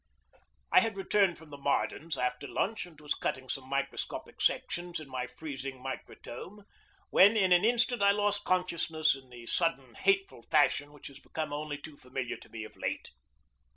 [0.71, 5.07] I had returned from the Mardens' after lunch, and was cutting some microscopic sections in
[5.07, 6.63] my freezing microtome,
[7.11, 11.53] when in an instant I lost consciousness in the sudden hateful fashion which has become
[11.53, 13.11] only too familiar to me of late.